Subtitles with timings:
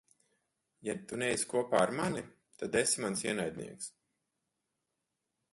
[0.87, 2.25] Ja tu neesi kopā ar mani,
[2.63, 3.95] tad esi mans ienaidnieks.